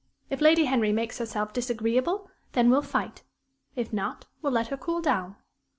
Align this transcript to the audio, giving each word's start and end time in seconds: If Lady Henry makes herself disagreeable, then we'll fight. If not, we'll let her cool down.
If 0.31 0.41
Lady 0.41 0.65
Henry 0.65 0.91
makes 0.91 1.19
herself 1.19 1.53
disagreeable, 1.53 2.31
then 2.53 2.71
we'll 2.71 2.81
fight. 2.81 3.21
If 3.75 3.93
not, 3.93 4.25
we'll 4.41 4.51
let 4.53 4.69
her 4.69 4.77
cool 4.77 4.99
down. 4.99 5.35